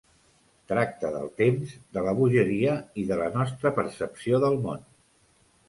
[0.71, 4.85] Tracta del temps, de la bogeria i de la nostra percepció del món.